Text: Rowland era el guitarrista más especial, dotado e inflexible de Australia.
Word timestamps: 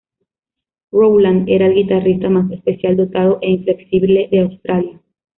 Rowland 0.91 1.47
era 1.47 1.67
el 1.67 1.75
guitarrista 1.75 2.27
más 2.27 2.49
especial, 2.51 2.97
dotado 2.97 3.37
e 3.43 3.51
inflexible 3.51 4.29
de 4.31 4.39
Australia. 4.39 4.99